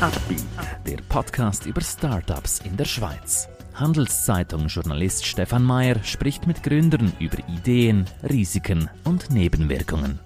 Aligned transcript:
Upbeat, 0.00 0.42
der 0.86 0.96
Podcast 1.10 1.66
über 1.66 1.82
Startups 1.82 2.60
in 2.64 2.74
der 2.74 2.86
Schweiz. 2.86 3.50
Handelszeitung-Journalist 3.74 5.26
Stefan 5.26 5.62
Mayer 5.62 6.02
spricht 6.02 6.46
mit 6.46 6.62
Gründern 6.62 7.12
über 7.18 7.36
Ideen, 7.48 8.06
Risiken 8.22 8.88
und 9.04 9.30
Nebenwirkungen. 9.30 10.18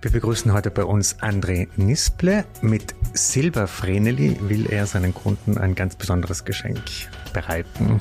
Wir 0.00 0.12
begrüßen 0.12 0.50
heute 0.54 0.70
bei 0.70 0.82
uns 0.82 1.18
André 1.18 1.68
Nisple. 1.76 2.46
Mit 2.62 2.94
Silbervreneli 3.12 4.38
will 4.48 4.64
er 4.64 4.86
seinen 4.86 5.12
Kunden 5.12 5.58
ein 5.58 5.74
ganz 5.74 5.96
besonderes 5.96 6.46
Geschenk 6.46 6.80
bereiten. 7.34 7.98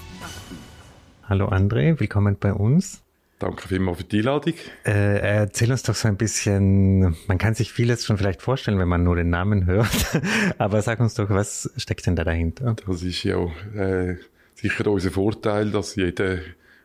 Hallo 1.30 1.50
André, 1.50 2.00
willkommen 2.00 2.36
bei 2.40 2.52
uns. 2.52 3.04
Danke 3.38 3.68
vielmals 3.68 4.00
für 4.00 4.06
die 4.06 4.18
Einladung. 4.20 4.56
Äh, 4.86 5.20
erzähl 5.20 5.70
uns 5.70 5.84
doch 5.84 5.94
so 5.94 6.08
ein 6.08 6.16
bisschen, 6.18 7.16
man 7.28 7.38
kann 7.38 7.54
sich 7.54 7.72
vieles 7.72 8.06
schon 8.06 8.18
vielleicht 8.18 8.42
vorstellen, 8.42 8.80
wenn 8.80 8.88
man 8.88 9.04
nur 9.04 9.18
den 9.18 9.30
Namen 9.30 9.68
hört, 9.68 10.20
aber 10.58 10.82
sag 10.82 11.00
uns 11.00 11.14
doch, 11.14 11.30
was 11.30 11.72
steckt 11.78 12.08
denn 12.08 12.16
da 12.16 12.24
dahinter? 12.24 12.76
Das 12.88 13.04
ist 13.04 13.24
ja 13.24 13.38
äh, 13.76 14.16
sicher 14.56 14.88
unser 14.88 15.12
Vorteil, 15.12 15.70
dass 15.70 15.96
jeder 15.96 16.40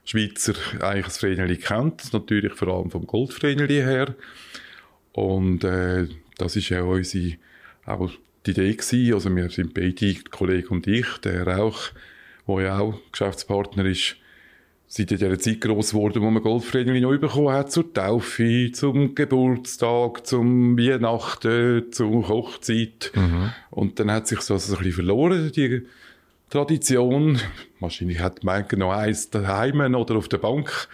Schweizer 0.05 0.52
eigentlich 0.80 1.07
das 1.07 1.16
Vreneli 1.16 1.57
kennt, 1.57 2.13
natürlich 2.13 2.52
vor 2.52 2.69
allem 2.69 2.91
vom 2.91 3.07
Goldvreneli 3.07 3.77
her. 3.77 4.15
Und 5.13 5.65
äh, 5.65 6.09
das 6.37 6.57
ist 6.57 6.69
ja 6.69 6.83
unsere 6.83 7.38
auch 7.87 8.11
die 8.47 8.53
Idee 8.53 8.75
gewesen. 8.75 9.15
Also 9.15 9.35
wir 9.35 9.51
sind 9.51 9.75
beide, 9.75 10.15
Kollege 10.30 10.69
und 10.69 10.87
ich, 10.87 11.07
der 11.25 11.47
auch, 11.59 11.79
der 12.47 12.61
ja 12.61 12.79
auch 12.79 13.01
Geschäftspartner 13.13 13.85
ist, 13.85 14.16
seit 14.87 15.10
dieser 15.10 15.38
Zeit 15.38 15.60
gross 15.60 15.91
geworden, 15.91 16.21
wo 16.21 16.30
man 16.30 16.43
Goldvreneli 16.43 17.01
noch 17.01 17.16
bekommen 17.16 17.52
hat, 17.52 17.71
zur 17.71 17.93
Taufe, 17.93 18.73
zum 18.73 19.15
Geburtstag, 19.15 20.27
zum 20.27 20.77
Weihnachten, 20.77 21.93
zur 21.93 22.29
Hochzeit. 22.29 23.13
Mhm. 23.15 23.52
Und 23.71 24.01
dann 24.01 24.11
hat 24.11 24.27
sich 24.27 24.41
das 24.41 24.68
ein 24.68 24.79
bisschen 24.79 24.93
verloren, 24.93 25.52
die 25.52 25.87
Tradition. 26.51 27.38
Wahrscheinlich 27.79 28.18
hat 28.18 28.43
man 28.43 28.66
noch 28.77 28.91
eins 28.91 29.30
daheim 29.30 29.95
oder 29.95 30.16
auf 30.16 30.29
der 30.29 30.38
Bank. 30.38 30.88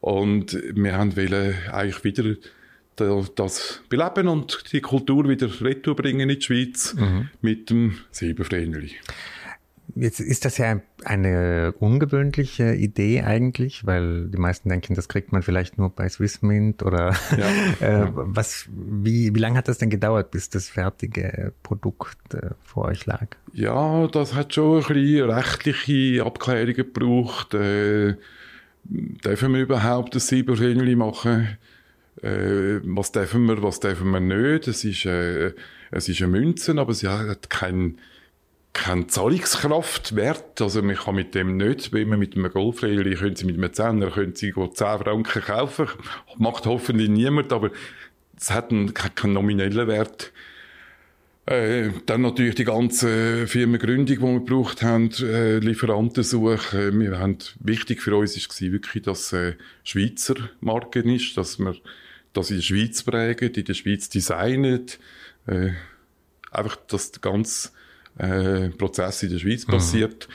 Und 0.00 0.58
wir 0.74 0.96
haben 0.96 1.14
wollen 1.14 1.54
eigentlich 1.70 2.04
wieder 2.04 2.34
das 3.00 3.82
beleben 3.88 4.28
und 4.28 4.72
die 4.72 4.80
Kultur 4.80 5.28
wieder 5.28 5.48
retour 5.60 5.96
bringen 5.96 6.28
in 6.28 6.38
die 6.38 6.42
Schweiz 6.42 6.94
mhm. 6.94 7.30
mit 7.40 7.70
dem 7.70 7.98
Silbervreneli. 8.10 8.92
Jetzt 9.94 10.20
ist 10.20 10.44
das 10.44 10.58
ja 10.58 10.80
eine 11.04 11.72
ungewöhnliche 11.78 12.74
Idee 12.74 13.22
eigentlich, 13.22 13.86
weil 13.86 14.28
die 14.28 14.38
meisten 14.38 14.68
denken, 14.68 14.94
das 14.94 15.08
kriegt 15.08 15.32
man 15.32 15.42
vielleicht 15.42 15.78
nur 15.78 15.90
bei 15.90 16.08
Swissmint 16.08 16.82
oder 16.82 17.14
ja, 17.80 17.80
äh, 18.04 18.08
was, 18.12 18.68
wie, 18.70 19.34
wie 19.34 19.38
lange 19.38 19.58
hat 19.58 19.68
das 19.68 19.78
denn 19.78 19.90
gedauert, 19.90 20.30
bis 20.30 20.50
das 20.50 20.68
fertige 20.68 21.52
Produkt 21.62 22.34
äh, 22.34 22.50
vor 22.62 22.84
euch 22.86 23.06
lag? 23.06 23.28
Ja, 23.54 24.06
das 24.08 24.34
hat 24.34 24.54
schon 24.54 24.82
ein 24.82 24.86
bisschen 24.86 25.30
rechtliche 25.30 26.24
Abklärungen 26.24 26.74
gebraucht. 26.74 27.54
Äh, 27.54 28.16
dürfen 28.84 29.54
wir 29.54 29.62
überhaupt 29.62 30.14
das 30.14 30.28
Silbervreneli 30.28 30.96
machen? 30.96 31.56
Äh, 32.22 32.80
was 32.82 33.12
dürfen 33.12 33.46
wir, 33.46 33.62
was 33.62 33.80
dürfen 33.80 34.10
wir 34.10 34.20
nicht? 34.20 34.68
Es 34.68 34.84
ist, 34.84 35.04
äh, 35.04 35.52
es 35.90 36.08
ist 36.08 36.20
eine 36.20 36.32
Münze, 36.32 36.78
aber 36.78 36.94
sie 36.94 37.08
hat 37.08 37.50
keinen 37.50 37.98
kein 38.72 39.08
Zahlungskraftwert. 39.08 40.60
Also 40.60 40.82
man 40.82 40.96
kann 40.96 41.16
mit 41.16 41.34
dem 41.34 41.56
nicht, 41.56 41.92
wie 41.92 42.04
man 42.04 42.18
mit 42.18 42.36
einem 42.36 42.50
Golfrädchen, 42.50 43.14
können 43.14 43.36
Sie 43.36 43.44
mit 43.44 43.56
einem 43.56 43.72
Zehner, 43.72 44.10
können 44.10 44.34
Sie 44.34 44.52
10 44.52 44.74
Franken 44.74 45.42
kaufen. 45.42 45.88
Macht 46.36 46.66
hoffentlich 46.66 47.08
niemand, 47.08 47.52
aber 47.52 47.70
es 48.38 48.50
hat 48.50 48.70
einen, 48.70 48.94
keinen 48.94 49.32
nominellen 49.32 49.88
Wert. 49.88 50.32
Äh, 51.46 51.90
dann 52.06 52.22
natürlich 52.22 52.56
die 52.56 52.64
ganze 52.64 53.46
Firmengründung, 53.46 54.06
die 54.06 54.20
wir 54.20 54.40
gebraucht 54.40 54.82
haben, 54.82 55.10
äh, 55.22 55.58
Lieferantensuche. 55.58 56.92
Wir 56.98 57.18
haben, 57.18 57.38
wichtig 57.60 58.02
für 58.02 58.14
uns 58.16 58.36
war 58.36 58.72
wirklich, 58.72 59.02
dass 59.02 59.32
äh, 59.32 59.54
Schweizer 59.82 60.34
Marken 60.60 61.08
ist, 61.08 61.36
dass 61.38 61.58
wir 61.58 61.74
das 62.38 62.50
in 62.50 62.56
der 62.56 62.62
Schweiz 62.62 63.02
prägen, 63.02 63.52
in 63.52 63.64
der 63.64 63.74
Schweiz 63.74 64.08
designen. 64.08 64.86
Äh, 65.46 65.70
einfach, 66.50 66.76
dass 66.88 67.10
der 67.12 67.20
ganze 67.20 67.70
äh, 68.18 68.68
Prozess 68.70 69.22
in 69.22 69.30
der 69.30 69.38
Schweiz 69.38 69.66
mhm. 69.66 69.72
passiert. 69.72 70.28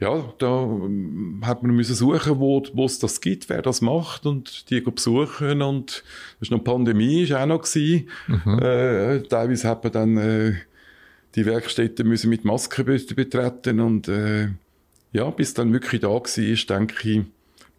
Ja, 0.00 0.32
da 0.38 0.62
ähm, 0.62 1.42
hat 1.44 1.64
man 1.64 1.74
müssen 1.74 1.96
suchen, 1.96 2.38
wo, 2.38 2.62
wo 2.72 2.84
es 2.84 3.00
das 3.00 3.20
gibt, 3.20 3.48
wer 3.48 3.62
das 3.62 3.80
macht 3.80 4.26
und 4.26 4.70
die 4.70 4.80
besuchen 4.80 5.60
und 5.60 6.04
das 6.38 6.42
ist 6.42 6.50
noch 6.52 6.62
Pandemie, 6.62 7.24
ist 7.24 7.32
auch 7.32 7.46
noch 7.46 7.62
gewesen. 7.62 8.08
Mhm. 8.28 8.58
Äh, 8.60 9.22
teilweise 9.22 9.68
hat 9.68 9.82
man 9.82 9.92
dann 9.92 10.16
äh, 10.16 10.54
die 11.34 11.46
Werkstätten 11.46 12.06
müssen 12.06 12.30
mit 12.30 12.44
Masken 12.44 12.84
betreten 12.84 13.80
und 13.80 14.06
äh, 14.06 14.50
ja, 15.12 15.30
bis 15.30 15.54
dann 15.54 15.72
wirklich 15.72 16.00
da 16.00 16.08
war, 16.08 16.22
denke 16.22 17.10
ich, 17.10 17.24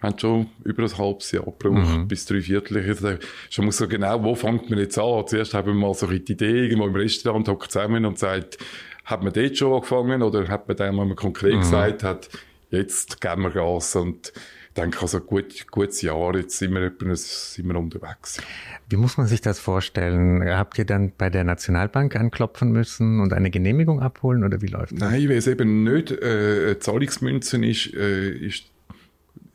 haben 0.01 0.17
schon 0.17 0.47
über 0.63 0.83
ein 0.83 0.97
halbes 0.97 1.31
Jahr 1.31 1.45
gebraucht, 1.45 1.97
mhm. 1.97 2.07
bis 2.07 2.25
drei 2.25 2.41
Viertel. 2.41 3.19
Ich 3.49 3.57
muss 3.59 3.77
so 3.77 3.87
genau, 3.87 4.23
wo 4.23 4.35
fängt 4.35 4.69
man 4.69 4.79
jetzt 4.79 4.97
an? 4.97 5.27
Zuerst 5.27 5.53
haben 5.53 5.67
wir 5.67 5.73
mal 5.73 5.93
so 5.93 6.07
die 6.07 6.31
Idee, 6.31 6.65
irgendwo 6.65 6.87
im 6.87 6.95
Restaurant 6.95 7.47
hockt 7.47 7.71
zusammen 7.71 8.05
und 8.05 8.17
sagt, 8.17 8.57
hat 9.05 9.23
man 9.23 9.33
dort 9.33 9.57
schon 9.57 9.73
angefangen 9.73 10.21
oder 10.21 10.47
hat 10.47 10.67
man 10.67 10.77
dann 10.77 10.95
mal 10.95 11.15
konkret 11.15 11.55
mhm. 11.55 11.59
gesagt, 11.59 12.03
hat, 12.03 12.29
jetzt 12.69 13.19
geben 13.19 13.43
wir 13.43 13.49
Gas 13.51 13.95
und 13.95 14.31
denke, 14.77 15.01
also 15.01 15.19
gut, 15.19 15.67
gutes 15.71 16.01
Jahr, 16.01 16.35
jetzt 16.35 16.57
sind 16.57 16.73
wir, 16.73 16.91
sind 17.15 17.67
wir 17.67 17.75
unterwegs. 17.75 18.41
Wie 18.87 18.97
muss 18.97 19.17
man 19.17 19.27
sich 19.27 19.41
das 19.41 19.59
vorstellen? 19.59 20.43
Habt 20.43 20.77
ihr 20.77 20.85
dann 20.85 21.11
bei 21.17 21.29
der 21.29 21.43
Nationalbank 21.43 22.15
anklopfen 22.15 22.71
müssen 22.71 23.19
und 23.19 23.33
eine 23.33 23.49
Genehmigung 23.49 23.99
abholen 24.01 24.43
oder 24.43 24.61
wie 24.61 24.67
läuft 24.67 24.93
das? 24.93 24.99
Nein, 24.99 25.29
weil 25.29 25.37
es 25.37 25.47
eben 25.47 25.83
nicht 25.83 26.11
äh, 26.11 26.77
Zahlungsmünzen 26.79 27.63
ist, 27.63 27.93
äh, 27.93 28.29
ist 28.29 28.65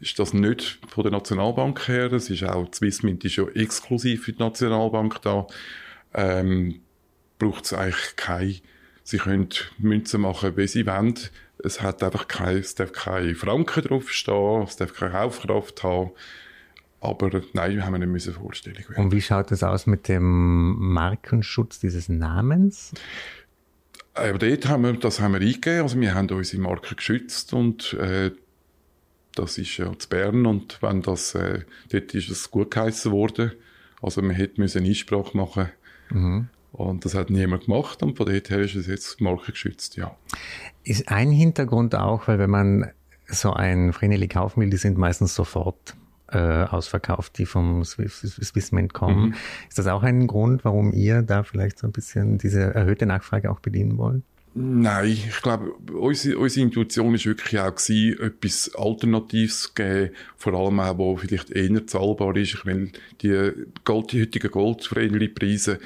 ist 0.05 0.19
das 0.19 0.35
nicht 0.35 0.79
von 0.87 1.03
der 1.03 1.13
Nationalbank 1.13 1.89
her. 1.89 2.11
Das 2.11 2.29
ist 2.29 2.45
auch, 2.45 2.69
Swissmint 2.73 3.25
ist 3.25 3.37
ja 3.37 3.49
exklusiv 3.49 4.25
für 4.25 4.33
die 4.33 4.39
Nationalbank 4.39 5.21
da. 5.23 5.47
Ähm, 6.13 6.81
braucht 7.39 7.65
es 7.65 7.73
eigentlich 7.73 8.17
keine, 8.17 8.57
sie 9.03 9.19
können 9.19 9.49
Münzen 9.79 10.21
machen, 10.21 10.57
wie 10.57 10.69
sie 10.69 10.87
wollen. 10.87 11.19
Es 11.59 11.81
hat 11.81 12.03
einfach 12.03 12.29
kein, 12.29 12.59
es 12.59 12.75
darf 12.75 12.93
keine 12.93 13.35
Franken 13.35 13.83
draufstehen, 13.85 14.63
es 14.63 14.77
darf 14.77 14.93
keine 14.93 15.13
Kaufkraft 15.13 15.83
haben. 15.83 16.11
Aber 17.01 17.43
nein, 17.55 17.77
wir 17.77 17.87
haben 17.87 17.95
eine 17.95 18.07
müssen 18.07 18.35
Vorstellung. 18.35 18.85
Und 18.97 19.13
wie 19.13 19.21
schaut 19.23 19.53
es 19.53 19.63
aus 19.63 19.87
mit 19.87 20.09
dem 20.09 20.77
Markenschutz 20.93 21.79
dieses 21.79 22.09
Namens? 22.09 22.93
Aber 24.15 24.39
dort 24.39 24.69
haben 24.69 24.85
wir, 24.85 24.93
das 24.93 25.21
haben 25.21 25.33
wir 25.33 25.41
eingegeben. 25.41 25.83
Also 25.83 26.01
wir 26.01 26.15
haben 26.15 26.31
unsere 26.31 26.63
Marke 26.63 26.95
geschützt 26.95 27.53
und 27.53 27.95
äh, 27.95 28.31
das 29.35 29.59
ist 29.59 29.77
ja 29.77 29.97
zu 29.99 30.09
Bern 30.09 30.47
und 30.47 30.81
wenn 30.83 31.03
das, 31.03 31.35
äh, 31.35 31.61
dort 31.91 32.15
ist 32.15 32.31
es 32.31 32.51
gut 32.51 32.71
geheissen 32.71 33.13
worden. 33.13 33.53
Also 34.03 34.23
man 34.23 34.37
hätte 34.37 34.61
müssen 34.61 34.85
Einsprache 34.85 35.37
machen 35.37 35.71
mhm. 36.11 36.49
Und 36.73 37.05
das 37.05 37.15
hat 37.15 37.31
niemand 37.31 37.67
gemacht 37.67 38.03
und 38.03 38.17
von 38.17 38.27
dort 38.27 38.51
her 38.51 38.59
ist 38.59 38.75
es 38.75 38.89
jetzt 38.89 39.21
markengeschützt, 39.21 39.97
ja. 39.97 40.17
Ist 40.83 41.09
ein 41.09 41.31
Hintergrund 41.31 41.95
auch, 41.95 42.27
weil 42.27 42.41
wenn 42.41 42.51
man 42.51 42.91
so 43.27 43.53
ein 43.53 43.93
Vreneli 43.93 44.27
kaufen 44.27 44.61
will, 44.61 44.71
die 44.71 44.77
sind 44.77 44.99
meistens 44.99 45.37
sofort 45.37 45.95
äh, 46.33 46.65
ausverkauft, 46.65 47.39
die 47.39 47.47
vom 47.47 47.85
Swissmint 47.85 48.93
kommen. 48.93 49.29
Mhm. 49.29 49.35
Ist 49.69 49.79
das 49.79 49.87
auch 49.87 50.03
ein 50.03 50.27
Grund, 50.27 50.65
warum 50.65 50.93
ihr 50.93 51.23
da 51.23 51.45
vielleicht 51.45 51.79
so 51.79 51.87
ein 51.87 51.93
bisschen 51.93 52.39
diese 52.39 52.75
erhöhte 52.75 53.07
Nachfrage 53.07 53.53
auch 53.53 53.61
bedienen 53.61 53.97
wollt? 53.97 54.25
Nein, 54.57 55.11
ich 55.11 55.43
glaube, 55.43 55.73
unsere, 55.93 56.39
unsere 56.39 56.65
Intuition 56.65 57.13
war 57.13 57.25
wirklich 57.25 57.61
auch 57.61 57.75
gewesen, 57.75 58.21
etwas 58.21 58.73
Alternatives 58.77 59.63
zu 59.63 59.75
geben, 59.75 60.15
vor 60.37 60.55
allem 60.55 60.79
auch, 60.79 60.97
wo 60.97 61.17
vielleicht 61.17 61.51
eher 61.51 61.85
zahlbar 61.89 62.37
ist. 62.37 62.55
Ich 62.55 62.65
meine, 62.65 62.91
die, 63.21 63.51
Gold, 63.85 64.13
die 64.13 64.23
heutigen 64.23 64.53
Goldvreneli-Preise, 64.53 65.81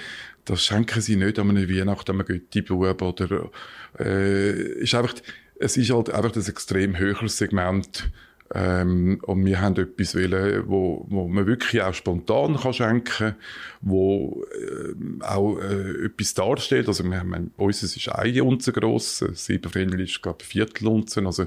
das 0.44 0.66
schenken 0.66 1.00
sie 1.00 1.16
nicht 1.16 1.38
an 1.38 1.48
einer 1.48 1.66
Weihnachten, 1.66 2.10
an 2.10 2.20
einem 2.20 2.26
Götti-Bub 2.26 3.00
oder, 3.00 3.50
äh, 3.98 4.82
ist 4.82 4.94
einfach, 4.94 5.14
es 5.58 5.78
ist 5.78 5.90
halt 5.90 6.10
einfach 6.10 6.36
ein 6.36 6.46
extrem 6.46 6.98
höheres 6.98 7.38
Segment, 7.38 8.10
ähm, 8.54 9.20
und 9.26 9.44
wir 9.44 9.60
haben 9.60 9.76
etwas 9.76 10.14
wollen, 10.14 10.64
wo, 10.66 11.04
wo 11.08 11.28
man 11.28 11.46
wirklich 11.46 11.82
auch 11.82 11.92
spontan 11.92 12.56
kann 12.56 12.72
schenken 12.72 13.34
wo 13.82 14.44
äh, 14.58 15.24
auch 15.24 15.58
äh, 15.58 16.06
etwas 16.06 16.34
darstellt. 16.34 16.88
Also 16.88 17.04
wir 17.04 17.20
haben, 17.20 17.52
uns 17.56 17.82
ist 17.82 18.08
eine 18.08 18.44
Unze 18.44 18.72
gross, 18.72 19.18
Silberfähnchen 19.18 20.00
ist 20.00 20.22
glaube 20.22 20.38
ich 20.42 20.48
Viertelunzen. 20.48 21.26
Also 21.26 21.46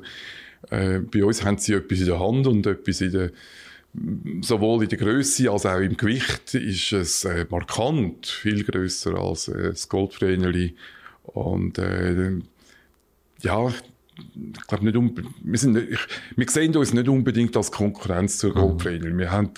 äh, 0.70 1.00
bei 1.00 1.24
uns 1.26 1.44
haben 1.44 1.58
sie 1.58 1.74
etwas 1.74 2.00
in 2.00 2.06
der 2.06 2.20
Hand 2.20 2.46
und 2.46 2.68
etwas 2.68 3.02
in 3.02 3.12
der 3.12 3.32
sowohl 4.42 4.84
in 4.84 4.90
der 4.90 4.98
Größe 4.98 5.52
als 5.52 5.66
auch 5.66 5.80
im 5.80 5.98
Gewicht 5.98 6.54
ist 6.54 6.94
es 6.94 7.26
äh, 7.26 7.46
markant 7.50 8.26
viel 8.26 8.64
größer 8.64 9.16
als 9.16 9.50
äh, 9.50 9.70
das 9.70 9.90
Goldvreneli 9.90 10.76
und 11.24 11.78
äh, 11.78 12.40
ja 13.42 13.74
ich 14.54 14.68
glaube 14.68 14.86
nicht 14.86 15.26
wir, 15.44 15.58
sind 15.60 15.74
nicht, 15.74 15.92
ich, 15.92 16.00
wir 16.36 16.50
sehen 16.50 16.76
uns 16.76 16.94
nicht 16.94 17.08
unbedingt 17.08 17.56
als 17.58 17.72
Konkurrenz 17.72 18.38
zur 18.38 18.54
Goldtrainer. 18.54 19.10
Mhm. 19.10 19.18
Wir 19.18 19.32
haben 19.32 19.52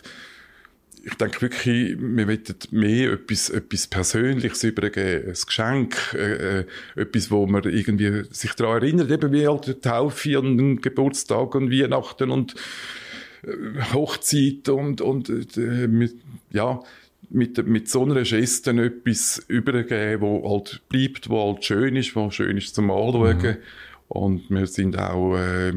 ich 1.05 1.15
denke 1.15 1.41
wirklich, 1.41 1.97
wir 1.99 2.27
wollen 2.27 2.43
mehr 2.71 3.11
etwas, 3.11 3.49
etwas 3.49 3.87
Persönliches 3.87 4.63
übergeben, 4.63 5.27
ein 5.27 5.37
Geschenk, 5.45 5.97
äh, 6.13 6.59
äh, 6.59 6.65
etwas, 6.95 7.29
wo 7.29 7.45
man 7.45 7.63
irgendwie 7.63 8.23
sich 8.31 8.53
daran 8.53 8.81
erinnert, 8.81 9.11
eben 9.11 9.33
wie 9.33 9.45
halt 9.45 9.67
die 9.67 9.73
Taufe 9.73 10.39
und 10.39 10.81
Geburtstag 10.81 11.55
und 11.55 11.71
Weihnachten 11.71 12.31
und 12.31 12.55
äh, 13.43 13.93
Hochzeit 13.93 14.69
und, 14.69 15.01
und 15.01 15.29
äh, 15.57 15.87
mit, 15.87 16.15
ja, 16.51 16.81
mit, 17.29 17.65
mit 17.67 17.89
so 17.89 18.03
einer 18.03 18.21
Geste 18.21 18.71
etwas 18.71 19.43
übergeben, 19.49 20.21
wo 20.21 20.49
halt 20.49 20.81
bleibt, 20.87 21.29
wo 21.29 21.51
halt 21.51 21.65
schön 21.65 21.97
ist, 21.97 22.15
wo 22.15 22.31
schön 22.31 22.57
ist 22.57 22.75
zum 22.75 22.89
Anschauen. 22.89 23.37
Mhm. 23.37 23.57
Und 24.13 24.47
wir 24.51 24.67
sind 24.67 24.95
auch, 24.99 25.35
äh, 25.35 25.73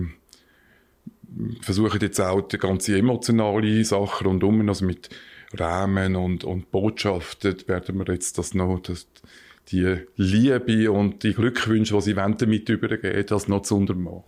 versuchen 1.63 2.01
jetzt 2.03 2.21
auch 2.21 2.43
die 2.43 2.59
ganze 2.59 2.99
emotionale 2.99 3.83
Sache 3.83 4.25
rundum, 4.25 4.69
also 4.69 4.85
mit 4.85 5.09
Rahmen 5.55 6.17
und, 6.17 6.45
und 6.45 6.71
Botschaften, 6.71 7.57
werden 7.67 7.97
wir 7.97 8.13
jetzt 8.13 8.37
das 8.37 8.53
noch, 8.53 8.81
das, 8.81 9.07
die 9.69 9.99
Liebe 10.17 10.93
und 10.93 11.23
die 11.23 11.35
Glückwünsche, 11.35 11.95
die 11.97 12.01
sie 12.01 12.17
wollen, 12.17 12.37
damit 12.37 12.69
übergeben, 12.69 13.25
das 13.27 13.49
noch 13.49 13.63
zu 13.63 13.77
untermachen. 13.77 14.25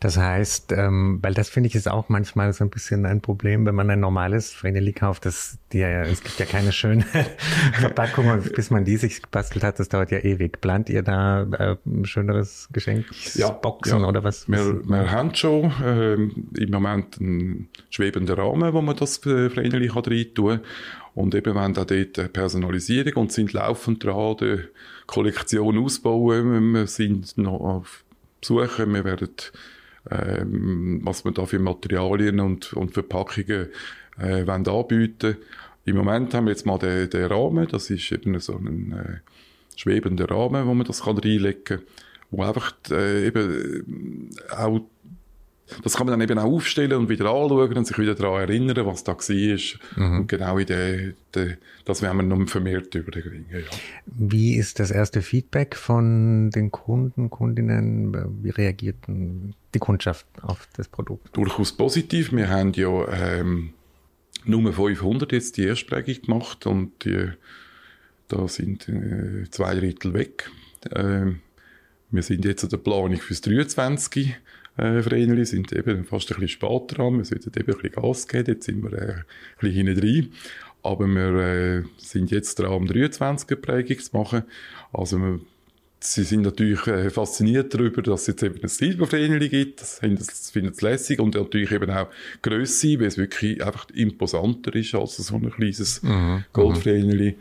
Das 0.00 0.18
heißt, 0.18 0.72
ähm, 0.72 1.20
weil 1.22 1.32
das 1.32 1.48
finde 1.48 1.68
ich 1.68 1.74
ist 1.74 1.90
auch 1.90 2.10
manchmal 2.10 2.52
so 2.52 2.64
ein 2.64 2.68
bisschen 2.68 3.06
ein 3.06 3.22
Problem, 3.22 3.64
wenn 3.64 3.74
man 3.74 3.88
ein 3.88 4.00
normales 4.00 4.52
Vreneli 4.52 4.92
kauft, 4.92 5.24
das, 5.24 5.58
die, 5.72 5.80
es 5.80 6.22
gibt 6.22 6.38
ja 6.38 6.44
keine 6.44 6.72
schöne 6.72 7.02
Verpackung, 7.72 8.42
bis 8.54 8.70
man 8.70 8.84
die 8.84 8.98
sich 8.98 9.22
gebastelt 9.22 9.64
hat, 9.64 9.78
das 9.80 9.88
dauert 9.88 10.10
ja 10.10 10.18
ewig. 10.18 10.60
Plant 10.60 10.90
ihr 10.90 11.02
da 11.02 11.44
äh, 11.44 11.76
ein 11.86 12.04
schöneres 12.04 12.68
Geschenk? 12.72 13.06
Ja, 13.34 13.50
Boxen 13.50 14.00
ja. 14.00 14.06
oder 14.06 14.22
was? 14.22 14.46
Wir, 14.48 14.86
wir 14.86 15.10
haben 15.10 15.34
schon 15.34 15.72
äh, 15.82 16.14
im 16.14 16.70
Moment 16.70 17.18
einen 17.18 17.68
schwebenden 17.88 18.36
Rahmen, 18.36 18.74
wo 18.74 18.82
man 18.82 18.96
das 18.96 19.16
Vreneli 19.16 19.88
rein 19.88 20.34
tun 20.34 20.48
kann. 20.48 20.60
Und 21.16 21.34
eben, 21.34 21.54
haben 21.54 21.76
auch 21.78 21.86
dort 21.86 22.32
Personalisierung 22.34 23.22
und 23.22 23.32
sind 23.32 23.54
laufend 23.54 24.04
dran, 24.04 24.36
die 24.38 24.58
Kollektion 25.06 25.78
ausbauen. 25.78 26.74
Wir 26.74 26.86
sind 26.86 27.38
noch 27.38 27.58
auf 27.58 28.04
Besuche. 28.42 28.86
Wir 28.86 29.02
werden, 29.02 29.30
ähm, 30.10 31.00
was 31.02 31.24
wir 31.24 31.32
da 31.32 31.46
für 31.46 31.58
Materialien 31.58 32.38
und, 32.38 32.74
und 32.74 32.92
Verpackungen 32.92 33.68
äh, 34.18 34.46
wollen 34.46 34.68
anbieten 34.68 35.38
Im 35.86 35.96
Moment 35.96 36.34
haben 36.34 36.44
wir 36.44 36.50
jetzt 36.50 36.66
mal 36.66 36.78
den, 36.78 37.08
den 37.08 37.24
Rahmen. 37.24 37.66
Das 37.66 37.88
ist 37.88 38.12
eben 38.12 38.38
so 38.38 38.56
ein 38.58 38.92
äh, 38.92 39.80
schwebender 39.80 40.30
Rahmen, 40.30 40.66
wo 40.66 40.74
man 40.74 40.86
das 40.86 41.04
kann 41.04 41.16
reinlegen 41.16 41.64
kann. 41.64 41.82
Wo 42.30 42.42
einfach 42.42 42.74
äh, 42.90 43.26
eben 43.26 44.32
auch 44.50 44.82
das 45.82 45.94
kann 45.94 46.06
man 46.06 46.18
dann 46.18 46.28
eben 46.28 46.38
auch 46.38 46.44
aufstellen 46.44 46.92
und 46.92 47.08
wieder 47.08 47.26
anschauen 47.26 47.76
und 47.76 47.86
sich 47.86 47.98
wieder 47.98 48.14
daran 48.14 48.42
erinnern, 48.42 48.86
was 48.86 49.02
da 49.02 49.16
war. 49.16 49.18
Mhm. 49.96 50.18
Und 50.20 50.28
genau 50.28 50.58
in 50.58 50.66
der, 50.66 51.12
der, 51.34 51.58
das 51.84 52.02
werden 52.02 52.18
wir 52.18 52.22
noch 52.22 52.48
vermehrt 52.48 52.94
überbringen. 52.94 53.46
Ja. 53.50 53.58
Wie 54.06 54.54
ist 54.54 54.78
das 54.78 54.90
erste 54.90 55.22
Feedback 55.22 55.74
von 55.74 56.50
den 56.50 56.70
Kunden, 56.70 57.30
Kundinnen? 57.30 58.42
Wie 58.42 58.50
reagiert 58.50 58.96
die 59.08 59.78
Kundschaft 59.78 60.26
auf 60.42 60.68
das 60.76 60.88
Produkt? 60.88 61.36
Durchaus 61.36 61.72
positiv. 61.72 62.32
Wir 62.32 62.48
haben 62.48 62.72
ja 62.74 63.08
ähm, 63.08 63.70
Nummer 64.44 64.72
500 64.72 65.32
jetzt 65.32 65.56
die 65.56 65.64
Erstprägung 65.64 66.22
gemacht 66.22 66.66
und 66.66 67.04
die, 67.04 67.30
da 68.28 68.46
sind 68.46 68.88
äh, 68.88 69.50
zwei 69.50 69.74
Drittel 69.74 70.14
weg. 70.14 70.50
Ähm, 70.94 71.40
wir 72.10 72.22
sind 72.22 72.44
jetzt 72.44 72.62
an 72.62 72.70
der 72.70 72.76
Planung 72.76 73.16
fürs 73.16 73.40
23 73.40 74.36
äh, 74.76 75.02
Vereine 75.02 75.44
sind 75.46 75.72
eben 75.72 76.04
fast 76.04 76.30
ein 76.30 76.40
bisschen 76.40 76.48
spät 76.48 76.82
dran. 76.98 77.18
Wir 77.18 77.24
sollten 77.24 77.50
eben 77.58 77.72
ein 77.72 77.80
bisschen 77.80 78.02
Gas 78.02 78.28
geben. 78.28 78.46
Jetzt 78.46 78.66
sind 78.66 78.82
wir 78.82 78.92
äh, 78.92 79.12
ein 79.12 79.24
bisschen 79.60 79.86
hinten 79.86 80.00
drin. 80.00 80.32
Aber 80.82 81.06
wir 81.06 81.34
äh, 81.34 81.82
sind 81.96 82.30
jetzt 82.30 82.58
dran, 82.58 82.72
um 82.72 82.86
23 82.86 83.50
er 83.50 83.56
Prägung 83.56 83.98
zu 83.98 84.16
machen. 84.16 84.42
Also 84.92 85.18
wir, 85.18 85.40
sie 86.00 86.22
sind 86.22 86.42
natürlich 86.42 86.86
äh, 86.86 87.10
fasziniert 87.10 87.74
darüber, 87.74 88.02
dass 88.02 88.22
es 88.22 88.26
jetzt 88.28 88.42
eben 88.42 88.62
ein 88.62 88.68
Silbervreneli 88.68 89.48
gibt. 89.48 89.80
Das, 89.80 90.00
das 90.00 90.50
finden 90.50 90.74
sie 90.74 90.84
lässig. 90.84 91.18
Und 91.20 91.34
natürlich 91.34 91.72
eben 91.72 91.90
auch 91.90 92.08
Grösse, 92.42 93.00
weil 93.00 93.06
es 93.06 93.18
wirklich 93.18 93.64
einfach 93.64 93.88
imposanter 93.94 94.74
ist 94.74 94.94
als 94.94 95.16
so 95.16 95.36
ein 95.36 95.50
kleines 95.50 96.02
mhm. 96.02 96.10
mhm. 96.10 96.44
Goldvreneli. 96.52 97.36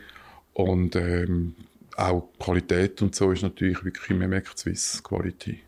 Und 0.54 0.96
ähm, 0.96 1.54
auch 1.98 2.30
Qualität 2.40 3.02
und 3.02 3.16
so 3.16 3.32
ist 3.32 3.44
natürlich 3.44 3.84
wirklich, 3.84 4.18
man 4.18 4.30
merkt 4.30 4.58
Swiss 4.58 5.02
Quality. 5.04 5.60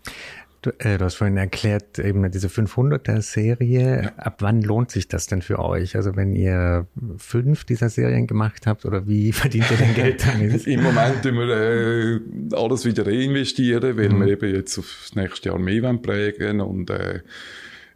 Du, 0.68 0.74
äh, 0.80 0.98
du 0.98 1.06
hast 1.06 1.16
vorhin 1.16 1.38
erklärt, 1.38 1.98
eben 1.98 2.30
diese 2.30 2.50
500er-Serie. 2.50 4.02
Ja. 4.04 4.10
Ab 4.18 4.38
wann 4.42 4.62
lohnt 4.62 4.92
sich 4.92 5.08
das 5.08 5.28
denn 5.28 5.42
für 5.42 5.60
euch? 5.60 5.96
Also 5.96 6.18
wenn 6.18 6.34
ihr 6.34 6.88
fünf 7.18 7.64
dieser 7.64 7.90
Serien 7.90 8.28
gemacht 8.28 8.68
habt 8.68 8.86
oder 8.86 9.08
wie 9.08 9.32
verdient 9.34 9.72
ihr 9.72 9.78
denn 9.78 9.94
Geld 9.94 10.28
damit? 10.28 10.68
Im 10.68 10.84
Moment 10.84 11.24
tun 11.24 11.36
wir 11.36 11.50
äh, 11.50 12.20
alles 12.54 12.84
wieder 12.84 13.06
reinvestieren, 13.06 13.98
weil 13.98 14.10
mhm. 14.10 14.26
wir 14.26 14.28
eben 14.34 14.56
jetzt 14.56 14.78
aufs 14.78 15.16
nächste 15.16 15.50
Jahr 15.50 15.60
mehr 15.60 15.94
prägen 15.94 16.60
und 16.60 16.90
äh, 16.90 17.22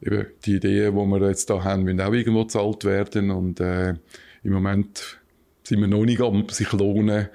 eben 0.02 0.28
die 0.46 0.56
Ideen, 0.56 0.96
die 0.96 1.20
wir 1.20 1.28
jetzt 1.28 1.50
da 1.50 1.64
haben, 1.64 1.84
müssen 1.84 2.00
auch 2.00 2.14
irgendwo 2.14 2.44
gezahlt 2.44 2.86
werden 2.86 3.32
und 3.32 3.60
äh, 3.60 3.96
im 4.44 4.54
Moment 4.54 5.20
sind 5.64 5.82
wir 5.82 5.88
noch 5.88 6.06
nicht 6.06 6.22
am 6.22 6.48
sich 6.48 6.72
lohnen, 6.72 7.28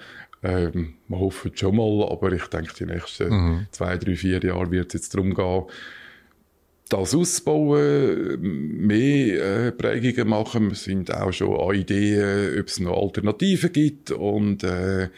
ähm, 0.43 0.95
wir 1.09 1.19
hoffen 1.19 1.53
schon 1.55 1.77
mal, 1.77 2.09
aber 2.11 2.33
ich 2.33 2.47
denke, 2.47 2.73
die 2.79 2.87
nächsten 2.87 3.29
mhm. 3.31 3.67
zwei, 3.71 3.97
drei, 3.97 4.17
vier 4.17 4.43
Jahre 4.43 4.71
wird 4.71 4.95
es 4.95 5.01
jetzt 5.01 5.15
darum 5.15 5.35
gehen, 5.35 5.65
das 6.89 7.15
ausbauen, 7.15 8.41
mehr 8.41 9.67
äh, 9.67 9.73
Prägungen 9.73 10.29
machen. 10.29 10.69
Wir 10.69 10.77
sind 10.77 11.13
auch 11.13 11.33
schon 11.33 11.59
an 11.59 11.75
Ideen, 11.75 12.61
ob 12.61 12.69
es 12.69 12.79
noch 12.79 13.03
Alternativen 13.03 13.73
gibt 13.73 14.13
und 14.13 14.63
äh, 14.63 15.09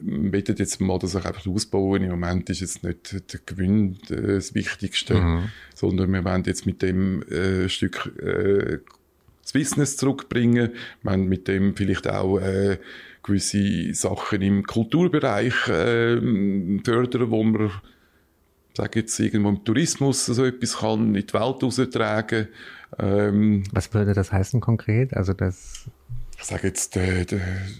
wollen 0.00 0.44
jetzt 0.46 0.80
mal 0.80 0.98
das 0.98 1.16
auch 1.16 1.24
einfach 1.24 1.46
ausbauen. 1.46 2.02
Im 2.02 2.10
Moment 2.10 2.50
ist 2.50 2.60
jetzt 2.60 2.84
nicht 2.84 3.32
der 3.32 3.40
Gewinn 3.46 3.98
das 4.08 4.54
Wichtigste, 4.54 5.14
mhm. 5.14 5.48
sondern 5.74 6.12
wir 6.12 6.24
wollen 6.24 6.44
jetzt 6.44 6.66
mit 6.66 6.82
dem 6.82 7.22
äh, 7.24 7.68
Stück 7.68 8.12
äh, 8.22 8.78
das 9.52 9.60
Business 9.60 9.96
zurückbringen. 9.96 10.70
Wollen 11.02 11.28
mit 11.28 11.48
dem 11.48 11.74
vielleicht 11.76 12.08
auch 12.08 12.38
äh, 12.38 12.78
gewisse 13.22 13.94
Sachen 13.94 14.42
im 14.42 14.64
Kulturbereich 14.64 15.68
äh, 15.68 16.20
fördern, 16.84 17.30
wo 17.30 17.42
man 17.42 17.70
sage 18.76 19.00
jetzt 19.00 19.18
irgendwo 19.18 19.48
im 19.48 19.64
Tourismus 19.64 20.26
so 20.26 20.44
etwas 20.44 20.78
kann 20.78 21.14
in 21.14 21.26
die 21.26 21.34
Welt 21.34 21.62
raustragen. 21.62 22.48
Ähm, 22.98 23.64
Was 23.72 23.92
würde 23.92 24.14
das 24.14 24.32
heißen 24.32 24.60
konkret? 24.60 25.14
Also 25.14 25.32
das 25.32 25.86
ich 26.38 26.46
sage 26.46 26.68
jetzt, 26.68 26.96
äh, 26.96 27.26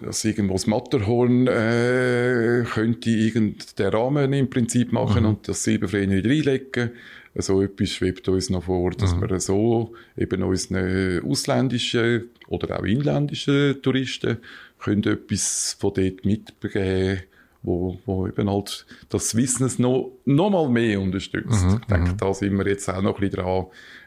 dass 0.02 0.22
irgendwo 0.22 0.52
das 0.52 0.66
Matterhorn 0.66 1.46
äh, 1.46 2.62
könnte 2.70 3.08
irgend 3.08 3.78
den 3.78 3.86
Rahmen 3.86 4.34
im 4.34 4.50
Prinzip 4.50 4.92
machen 4.92 5.22
mhm. 5.22 5.30
und 5.30 5.48
das 5.48 5.64
Silberfreen 5.64 6.10
wieder 6.10 6.28
reinlegen. 6.28 6.90
So 7.36 7.62
etwas 7.62 7.90
schwebt 7.90 8.28
uns 8.28 8.50
noch 8.50 8.64
vor, 8.64 8.90
dass 8.90 9.14
mhm. 9.14 9.22
wir 9.22 9.40
so 9.40 9.94
eben 10.16 10.42
unseren 10.42 11.22
ausländischen 11.24 12.30
oder 12.48 12.78
auch 12.78 12.84
inländischen 12.84 13.80
Touristen 13.82 14.38
können 14.78 15.04
etwas 15.04 15.76
von 15.78 15.94
dort 15.94 16.24
mitgeben, 16.24 17.22
wo, 17.62 17.98
wo 18.04 18.26
eben 18.26 18.50
halt 18.50 18.86
das 19.10 19.36
Wissen 19.36 19.70
noch, 19.78 20.12
noch 20.24 20.50
mal 20.50 20.68
mehr 20.68 21.00
unterstützt. 21.00 21.64
Mhm, 21.64 21.80
ich 21.80 21.86
denke, 21.86 22.12
mhm. 22.12 22.16
da 22.16 22.34
sind 22.34 22.56
wir 22.56 22.66
jetzt 22.66 22.88
auch 22.88 23.02
noch 23.02 23.14
ein 23.14 23.20
bisschen 23.20 23.44
dran, 23.44 23.66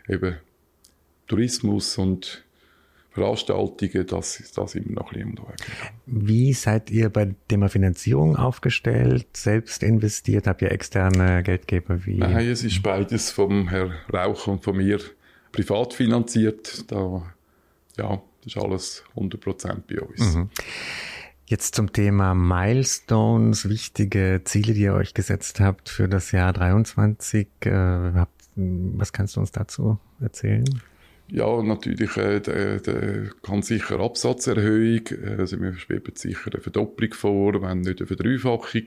eben 0.10 0.36
Tourismus 1.28 1.98
und 1.98 2.44
Veranstaltungen, 3.14 4.08
das, 4.08 4.52
das 4.56 4.72
sind 4.72 4.90
wir 4.90 4.96
noch 4.96 5.12
ein 5.12 5.14
bisschen 5.14 5.30
unterwegs. 5.30 5.64
Wie 6.08 6.54
seid 6.54 6.90
ihr 6.90 7.10
bei 7.10 7.36
Thema 7.48 7.70
Finanzierung 7.70 8.36
aufgestellt? 8.36 9.28
Selbst 9.34 9.84
investiert? 9.84 10.48
Habt 10.48 10.64
ihr 10.64 10.72
externe 10.72 11.44
Geldgeber? 11.44 12.06
Wie? 12.06 12.18
Nein, 12.18 12.48
es 12.48 12.64
ist 12.64 12.82
beides 12.82 13.30
vom 13.30 13.70
Herrn 13.70 13.94
Rauch 14.12 14.48
und 14.48 14.64
von 14.64 14.78
mir 14.78 15.00
privat 15.52 15.94
finanziert. 15.94 16.92
Da, 16.92 17.22
ja, 17.98 18.22
das 18.44 18.56
ist 18.56 18.58
alles 18.58 19.04
100% 19.16 19.84
bei 19.88 20.02
uns. 20.02 20.36
Mhm. 20.36 20.50
Jetzt 21.46 21.76
zum 21.76 21.94
Thema 21.94 22.34
Milestones, 22.34 23.70
wichtige 23.70 24.42
Ziele, 24.44 24.74
die 24.74 24.82
ihr 24.82 24.96
euch 24.96 25.14
gesetzt 25.14 25.60
habt 25.60 25.88
für 25.90 26.08
das 26.08 26.32
Jahr 26.32 26.52
23. 26.52 27.48
Äh, 27.60 28.26
was 28.56 29.14
kannst 29.14 29.36
du 29.36 29.40
uns 29.40 29.52
dazu 29.52 30.00
erzählen? 30.20 30.66
Ja, 31.30 31.64
natürlich 31.64 32.16
äh, 32.18 32.40
der, 32.42 32.80
der 32.80 33.30
ganz 33.42 33.68
sicher 33.68 34.00
Absatzerhöhung. 34.00 35.04
Also 35.38 35.60
wir 35.60 35.74
schweben 35.76 36.16
sicher 36.16 36.52
eine 36.54 36.62
Verdopplung 36.62 37.14
vor, 37.14 37.62
wenn 37.62 37.82
nicht 37.82 38.00
eine 38.00 38.08
Verdreifachung. 38.08 38.84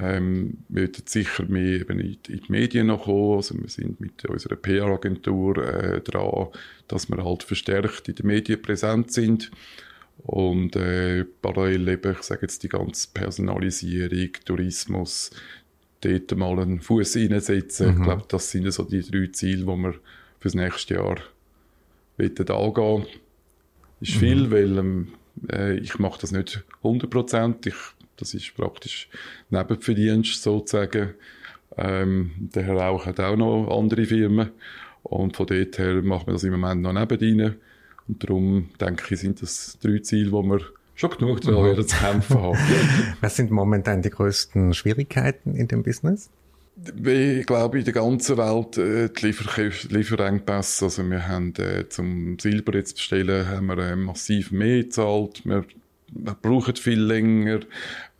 Ähm, 0.00 0.58
wir 0.68 0.82
werden 0.82 1.02
sicher 1.06 1.44
mehr 1.46 1.80
eben 1.80 1.98
in, 1.98 2.18
die 2.26 2.42
Medien 2.48 2.86
noch 2.86 3.04
kommen. 3.04 3.36
Also 3.36 3.58
wir 3.60 3.68
sind 3.68 4.00
mit 4.00 4.24
unserer 4.26 4.54
PR-Agentur 4.54 5.58
äh, 5.58 6.00
dran, 6.00 6.48
dass 6.86 7.08
wir 7.08 7.24
halt 7.24 7.42
verstärkt 7.42 8.08
in 8.08 8.14
den 8.14 8.26
Medien 8.26 8.62
präsent 8.62 9.12
sind. 9.12 9.50
Und 10.18 10.76
äh, 10.76 11.24
parallel 11.24 11.88
eben, 11.88 12.12
ich 12.12 12.22
sage 12.22 12.42
jetzt 12.42 12.62
die 12.62 12.68
ganze 12.68 13.08
Personalisierung, 13.12 14.30
Tourismus, 14.44 15.30
dort 16.00 16.36
mal 16.36 16.58
einen 16.60 16.80
Fuß 16.80 17.16
reinsetzen. 17.16 17.94
Mhm. 17.94 17.96
Ich 17.96 18.02
glaube, 18.04 18.24
das 18.28 18.50
sind 18.50 18.70
so 18.72 18.84
die 18.84 19.02
drei 19.02 19.28
Ziele, 19.32 19.62
die 19.62 19.66
wir 19.66 19.94
fürs 20.40 20.54
nächste 20.54 20.94
Jahr 20.94 21.16
angehen 22.18 23.06
Ist 24.00 24.16
mhm. 24.16 24.18
viel, 24.18 24.50
weil 24.50 24.78
ähm, 24.78 25.08
äh, 25.50 25.78
ich 25.78 25.98
mache 25.98 26.20
das 26.20 26.32
nicht 26.32 26.64
100 26.82 27.14
Das 28.16 28.34
ist 28.34 28.54
praktisch 28.56 29.08
Nebenverdienst 29.50 30.42
sozusagen. 30.42 31.14
Ähm, 31.76 32.32
der 32.38 32.64
Herr 32.64 32.76
Rauch 32.76 33.06
hat 33.06 33.20
auch 33.20 33.36
noch 33.36 33.68
andere 33.78 34.04
Firmen. 34.04 34.50
Und 35.02 35.36
von 35.36 35.46
dort 35.46 35.78
her 35.78 36.02
machen 36.02 36.26
wir 36.26 36.32
das 36.32 36.44
im 36.44 36.52
Moment 36.52 36.82
noch 36.82 36.92
nebenan. 36.92 37.56
Und 38.08 38.24
darum 38.24 38.70
denke 38.80 39.14
ich, 39.14 39.20
sind 39.20 39.40
das 39.42 39.78
drei 39.80 39.98
Ziele, 39.98 40.30
die 40.30 40.48
wir 40.48 40.60
schon 40.94 41.10
genug 41.10 41.40
daran 41.42 41.76
mhm. 41.76 41.86
zu 41.86 41.96
kämpfen 41.96 42.40
haben. 42.40 42.58
Was 43.20 43.36
sind 43.36 43.50
momentan 43.50 44.02
die 44.02 44.10
größten 44.10 44.74
Schwierigkeiten 44.74 45.54
in 45.54 45.68
dem 45.68 45.82
Business? 45.82 46.30
Ich 46.80 47.46
glaube, 47.46 47.78
in 47.78 47.84
der 47.84 47.94
ganzen 47.94 48.36
Welt 48.36 48.78
äh, 48.78 49.08
die 49.08 49.26
Liefer 49.26 49.70
Lieferengpässe. 49.88 50.84
Also 50.84 51.10
wir 51.10 51.26
haben 51.26 51.52
äh, 51.56 51.88
zum 51.88 52.38
Silber 52.38 52.74
jetzt 52.74 52.94
bestellen, 52.94 53.48
haben 53.48 53.66
wir 53.66 53.78
äh, 53.78 53.96
massiv 53.96 54.52
mehr 54.52 54.84
gezahlt. 54.84 55.42
Wir 55.44 55.64
brauchen 56.42 56.76
viel 56.76 57.00
länger. 57.00 57.60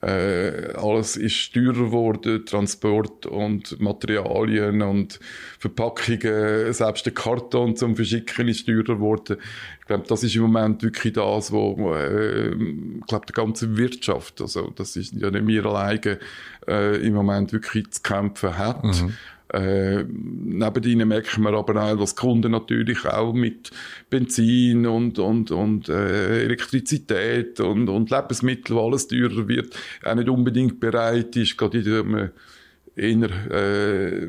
Äh, 0.00 0.75
alles 0.75 1.16
ist 1.16 1.52
teurer 1.52 1.73
geworden, 1.73 2.47
Transport 2.47 3.26
und 3.26 3.80
Materialien 3.80 4.80
und 4.80 5.18
Verpackungen, 5.59 6.73
selbst 6.73 7.04
der 7.04 7.14
Karton 7.14 7.75
zum 7.75 7.97
Verschicken 7.97 8.47
ist 8.47 8.66
teurer 8.66 8.95
geworden. 8.95 9.38
Ich 9.80 9.87
glaube, 9.87 10.04
das 10.07 10.23
ist 10.23 10.37
im 10.37 10.42
Moment 10.42 10.85
wirklich 10.85 11.14
das, 11.14 11.50
wo, 11.50 11.95
äh, 11.97 12.50
ich 12.50 13.07
glaube, 13.09 13.26
die 13.26 13.33
ganze 13.33 13.76
Wirtschaft, 13.76 14.40
also 14.40 14.71
das 14.76 14.95
ist 14.95 15.14
ja 15.14 15.33
nicht 15.33 15.49
wir 15.49 15.66
alleine, 15.66 16.21
äh, 16.68 17.04
im 17.04 17.14
Moment 17.14 17.52
wirklich 17.52 17.90
zu 17.90 18.00
kämpfen 18.00 18.57
hat. 18.57 18.85
Mhm. 18.85 19.14
Äh, 19.52 20.05
neben 20.05 21.09
merken 21.09 21.43
wir 21.43 21.55
aber 21.55 21.83
auch, 21.83 21.99
dass 21.99 22.17
Kunden 22.17 22.52
natürlich 22.52 23.07
auch 23.07 23.33
mit 23.33 23.71
Benzin 24.11 24.87
und, 24.87 25.19
und, 25.19 25.50
und 25.50 25.88
äh, 25.88 26.45
Elektrizität 26.45 27.59
und, 27.61 27.88
und 27.88 28.11
Lebensmittel, 28.11 28.76
wo 28.76 28.87
alles 28.87 29.09
teurer 29.09 29.49
wird, 29.49 29.75
auch 30.05 30.14
nicht 30.14 30.28
unbedingt 30.28 30.81
bereit 30.81 31.35
ist, 31.37 31.57
gerade 31.57 31.78
in 31.78 31.85
dem 31.85 32.31
eher, 32.99 33.50
äh, 33.50 34.25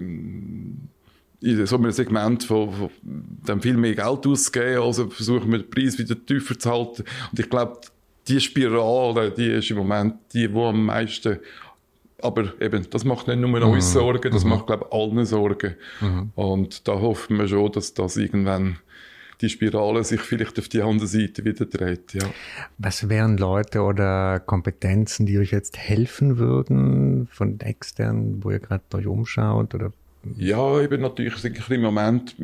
in 1.42 1.66
so 1.66 1.76
einem 1.78 1.92
Segment 1.92 2.44
von, 2.44 2.72
von 2.72 2.90
dann 3.46 3.62
viel 3.62 3.78
mehr 3.78 3.96
Geld 3.96 4.26
auszugeben, 4.26 4.84
also 4.84 5.10
versuchen 5.10 5.52
wir 5.52 5.60
den 5.60 5.70
Preis 5.70 5.98
wieder 5.98 6.16
tiefer 6.26 6.58
zu 6.58 6.70
halten. 6.70 7.04
Und 7.32 7.40
ich 7.40 7.50
glaube, 7.50 7.80
die 8.28 8.40
Spirale, 8.40 9.32
die 9.32 9.48
ist 9.48 9.72
im 9.72 9.78
Moment 9.78 10.16
die, 10.34 10.48
die 10.48 10.56
am 10.56 10.86
meisten 10.86 11.40
aber 12.22 12.54
eben, 12.62 12.88
das 12.90 13.04
macht 13.06 13.28
nicht 13.28 13.40
nur 13.40 13.50
mhm. 13.50 13.64
uns 13.64 13.94
Sorgen, 13.94 14.32
das 14.32 14.44
mhm. 14.44 14.52
macht, 14.52 14.68
glaube 14.68 14.86
ich, 14.88 14.94
allen 14.94 15.26
Sorgen. 15.26 15.76
Mhm. 16.02 16.32
Und 16.36 16.88
da 16.88 16.94
hoffen 16.94 17.38
wir 17.38 17.48
schon, 17.48 17.72
dass 17.72 17.94
das 17.94 18.18
irgendwann 18.18 18.78
die 19.42 19.50
Spirale 19.50 20.04
sich 20.04 20.20
vielleicht 20.20 20.60
auf 20.60 20.68
die 20.68 20.82
andere 20.82 21.08
Seite 21.08 21.46
wieder 21.46 21.66
dreht. 21.66 22.14
Ja. 22.14 22.30
Was 22.78 23.08
wären 23.08 23.38
Leute 23.38 23.82
oder 23.82 24.40
Kompetenzen, 24.40 25.26
die 25.26 25.40
euch 25.40 25.52
jetzt 25.52 25.78
helfen 25.78 26.38
würden 26.38 27.28
von 27.32 27.60
extern, 27.62 28.44
wo 28.44 28.52
ihr 28.52 28.60
gerade 28.60 28.84
euch 28.94 29.08
umschaut 29.08 29.74
oder 29.74 29.94
ja, 30.36 30.82
eben 30.82 31.02
natürlich 31.02 31.34
im 31.70 31.82
Moment 31.82 32.36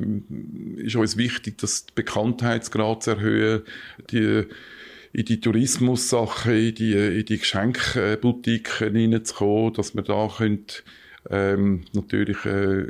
ist 0.78 0.96
uns 0.96 1.18
wichtig, 1.18 1.58
dass 1.58 1.86
die 1.86 1.92
Bekanntheitsgrad 1.94 3.04
zu 3.04 3.12
erhöhen, 3.12 3.64
die 4.12 4.46
in 5.16 5.24
die 5.24 5.40
Tourismus-Sachen, 5.40 6.52
in 6.52 6.76
die, 6.76 6.92
in 6.92 7.26
die 7.26 7.38
Geschenkboutiquen 7.38 9.14
reinzukommen, 9.14 9.74
dass 9.74 9.96
wir 9.96 10.02
da 10.02 10.28
können, 10.28 10.66
ähm, 11.30 11.86
natürlich 11.94 12.44
äh, 12.46 12.86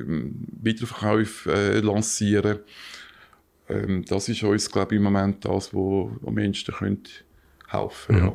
Wiederverkäufe 0.62 1.52
äh, 1.52 1.80
lancieren. 1.82 2.60
Ähm, 3.70 4.06
Das 4.06 4.28
ist 4.28 4.42
uns, 4.42 4.72
glaube 4.72 4.96
ich, 4.96 4.98
im 4.98 5.04
Moment 5.04 5.46
das, 5.46 5.72
was 5.74 6.12
am 6.26 6.34
Menschen 6.34 6.74
könnte 6.74 7.12
helfen. 7.76 8.16
Mhm. 8.16 8.26
Ja. 8.26 8.34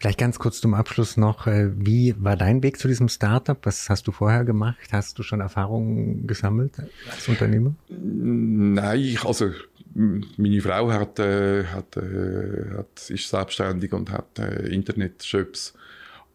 Vielleicht 0.00 0.18
ganz 0.18 0.38
kurz 0.38 0.60
zum 0.60 0.74
Abschluss 0.74 1.16
noch, 1.16 1.46
äh, 1.46 1.70
wie 1.74 2.14
war 2.18 2.36
dein 2.36 2.62
Weg 2.62 2.78
zu 2.78 2.88
diesem 2.88 3.08
Startup? 3.08 3.58
Was 3.62 3.88
hast 3.88 4.06
du 4.06 4.12
vorher 4.12 4.44
gemacht? 4.44 4.88
Hast 4.92 5.18
du 5.18 5.22
schon 5.22 5.40
Erfahrungen 5.40 6.26
gesammelt 6.26 6.74
als 7.10 7.28
Unternehmer? 7.28 7.74
Nein, 7.88 9.00
ich, 9.00 9.24
also 9.24 9.50
meine 9.94 10.60
Frau 10.60 10.90
hat, 10.90 11.18
äh, 11.18 11.64
hat, 11.64 11.96
äh, 11.96 12.76
hat, 12.78 13.10
ist 13.10 13.28
selbstständig 13.28 13.92
und 13.92 14.10
hat 14.10 14.38
äh, 14.38 14.68
Internetshops. 14.68 15.74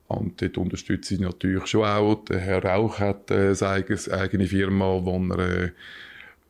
Und 0.08 0.42
dort 0.42 0.58
unterstütze 0.58 1.16
ich 1.16 1.20
natürlich 1.20 1.68
schon 1.68 1.84
auch. 1.84 2.24
Der 2.26 2.40
Herr 2.40 2.64
Rauch 2.64 3.00
hat 3.00 3.30
äh, 3.30 3.54
seine 3.56 3.84
eigene 4.12 4.48
Firma, 4.48 5.02
wo 5.04 5.18
er, 5.34 5.40
äh, 5.40 5.72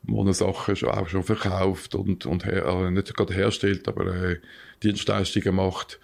wo 0.08 0.26
er 0.26 0.34
Sachen 0.34 0.76
auch 0.88 1.08
schon 1.08 1.24
verkauft 1.24 1.96
und, 1.96 2.26
und 2.26 2.46
her, 2.46 2.66
äh, 2.66 2.92
nicht 2.92 3.14
gerade 3.16 3.34
herstellt, 3.34 3.88
aber 3.88 4.08
äh, 4.08 4.38
Dienstleistungen 4.84 5.56
macht. 5.56 6.00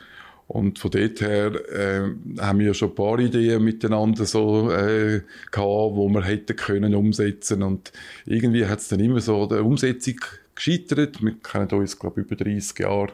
Und 0.48 0.78
von 0.78 0.92
dort 0.92 1.22
her 1.22 1.54
äh, 1.72 2.42
haben 2.42 2.60
wir 2.60 2.74
schon 2.74 2.90
ein 2.90 2.96
paar 2.96 3.18
Ideen 3.18 3.64
miteinander 3.64 4.26
so 4.26 4.70
äh, 4.72 5.22
gehabt, 5.52 5.96
wo 5.96 6.10
wir 6.10 6.24
hätten 6.24 6.56
können 6.56 6.96
umsetzen. 6.96 7.64
Und 7.64 7.92
irgendwie 8.26 8.66
hat 8.66 8.80
es 8.80 8.90
dann 8.90 9.00
immer 9.00 9.22
so 9.22 9.46
die 9.46 9.56
Umsetzung 9.56 10.16
gescheitert. 10.54 11.24
Wir 11.24 11.36
kennen 11.42 11.70
uns, 11.72 11.98
glaube 11.98 12.22
über 12.22 12.36
30 12.36 12.80
Jahre. 12.80 13.14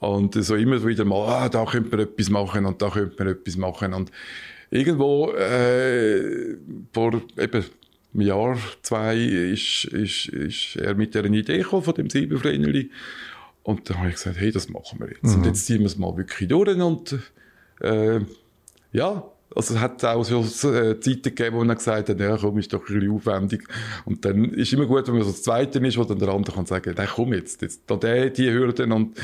Und 0.00 0.34
so 0.34 0.56
immer 0.56 0.84
wieder 0.84 1.04
mal, 1.04 1.28
ah, 1.28 1.48
da 1.48 1.64
könnte 1.64 1.96
man 1.96 2.06
etwas 2.06 2.30
machen 2.30 2.66
und 2.66 2.80
da 2.82 2.90
könnte 2.90 3.14
man 3.18 3.32
etwas 3.32 3.56
machen. 3.56 3.94
Und 3.94 4.10
irgendwo 4.70 5.30
äh, 5.32 6.56
vor 6.92 7.22
eben 7.38 7.64
einem 8.14 8.26
Jahr, 8.26 8.58
zwei, 8.82 9.16
ist, 9.16 9.84
ist, 9.84 10.28
ist 10.28 10.76
er 10.76 10.94
mit 10.94 11.14
dieser 11.14 11.24
Idee 11.24 11.58
gekommen, 11.58 11.82
von 11.82 11.94
dem 11.94 12.10
Silbervreneli. 12.10 12.90
Und 13.62 13.88
dann 13.88 13.98
habe 13.98 14.08
ich 14.08 14.14
gesagt, 14.14 14.38
hey, 14.38 14.52
das 14.52 14.68
machen 14.68 15.00
wir 15.00 15.08
jetzt. 15.08 15.24
Mhm. 15.24 15.34
Und 15.34 15.46
jetzt 15.46 15.66
ziehen 15.66 15.80
wir 15.80 15.86
es 15.86 15.96
mal 15.96 16.16
wirklich 16.16 16.48
durch. 16.48 16.76
Und 16.78 17.18
äh, 17.80 18.20
ja, 18.92 19.24
also 19.54 19.74
es 19.74 19.80
hat 19.80 20.04
auch 20.04 20.24
so 20.24 20.40
äh, 20.70 20.98
Zeiten 20.98 21.22
gegeben, 21.22 21.56
wo 21.56 21.62
er 21.62 21.74
gesagt 21.74 22.08
hat, 22.08 22.18
ja 22.20 22.36
komm, 22.36 22.58
ist 22.58 22.72
doch 22.72 22.80
ein 22.88 22.94
bisschen 22.94 23.10
aufwendig. 23.12 23.64
Und 24.04 24.24
dann 24.24 24.46
ist 24.46 24.72
immer 24.72 24.86
gut, 24.86 25.06
wenn 25.06 25.14
man 25.14 25.24
so 25.24 25.30
das 25.30 25.42
Zweite 25.42 25.78
ist, 25.78 25.96
wo 25.96 26.04
dann 26.04 26.18
der 26.18 26.28
andere 26.28 26.56
kann 26.56 26.66
sagen, 26.66 26.94
nein, 26.96 27.08
komm 27.14 27.32
jetzt, 27.32 27.62
jetzt 27.62 27.82
da 27.86 27.96
die, 27.96 28.32
die 28.32 28.50
Hürden 28.50 28.92
und 28.92 29.16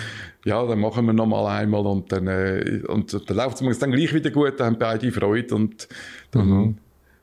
ja, 0.45 0.65
dann 0.65 0.79
machen 0.79 1.07
wir 1.07 1.13
noch 1.13 1.27
mal 1.27 1.47
einmal 1.59 1.85
und 1.87 2.13
dann, 2.13 2.29
äh, 2.29 2.83
und 2.87 3.13
dann 3.13 3.37
läuft 3.37 3.61
es 3.61 3.79
dann 3.79 3.91
gleich 3.91 4.15
wieder 4.15 4.31
gut, 4.31 4.61
dann 4.61 4.69
haben 4.69 4.79
beide 4.79 5.11
Freude 5.11 5.55
und 5.55 5.89
dann, 6.31 6.49
mhm. 6.49 6.79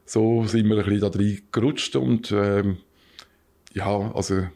So 0.07 0.45
sind 0.45 0.67
wir 0.67 0.77
ein 0.77 0.83
bisschen 0.85 1.01
da 1.01 1.09
drin 1.09 1.41
gerutscht 1.51 1.95
und 1.95 2.31
ähm, 2.31 2.77
ja, 3.73 4.11
also 4.13 4.47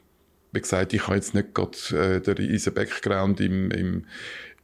wie 0.54 0.62
gesagt, 0.62 0.94
ich 0.94 1.04
habe 1.08 1.16
jetzt 1.16 1.34
nicht 1.34 1.54
gerade 1.54 1.78
äh, 1.92 2.22
den 2.22 2.36
riesen 2.36 2.74
Background 2.74 3.40
im, 3.40 3.70
im, 3.72 4.06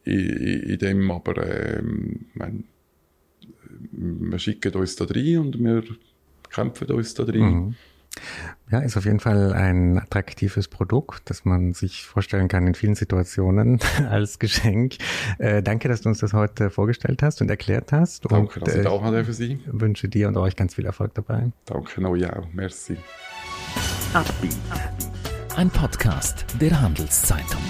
in, 0.03 0.29
in 0.63 0.79
dem, 0.79 1.11
aber 1.11 1.77
ähm, 1.77 2.25
mein, 2.33 2.63
wir 3.91 4.39
schicken 4.39 4.73
uns 4.73 4.95
da 4.95 5.05
rein 5.05 5.37
und 5.37 5.59
wir 5.59 5.83
kämpfen 6.49 6.91
uns 6.91 7.13
da 7.13 7.23
drin. 7.23 7.43
Mhm. 7.43 7.75
Ja, 8.69 8.79
ist 8.79 8.97
auf 8.97 9.05
jeden 9.05 9.19
Fall 9.19 9.53
ein 9.53 9.97
attraktives 9.97 10.67
Produkt, 10.67 11.29
das 11.29 11.45
man 11.45 11.73
sich 11.73 12.05
vorstellen 12.05 12.49
kann 12.49 12.67
in 12.67 12.75
vielen 12.75 12.95
Situationen 12.95 13.79
als 14.09 14.39
Geschenk. 14.39 14.95
Äh, 15.37 15.63
danke, 15.63 15.87
dass 15.87 16.01
du 16.01 16.09
uns 16.09 16.19
das 16.19 16.33
heute 16.33 16.69
vorgestellt 16.69 17.23
hast 17.23 17.41
und 17.41 17.49
erklärt 17.49 17.91
hast. 17.91 18.29
Danke, 18.29 18.59
und, 18.59 18.67
dass 18.67 18.75
ich 18.75 18.85
äh, 18.85 18.89
auch 18.89 19.03
hatte 19.03 19.23
für 19.23 19.33
Sie. 19.33 19.59
wünsche 19.67 20.09
dir 20.09 20.27
und 20.27 20.37
euch 20.37 20.55
ganz 20.55 20.75
viel 20.75 20.85
Erfolg 20.85 21.13
dabei. 21.13 21.51
Danke, 21.65 22.01
noch 22.01 22.15
ja, 22.15 22.43
merci. 22.53 22.97
Ein 25.55 25.69
Podcast 25.69 26.45
der 26.59 26.81
Handelszeitung. 26.81 27.61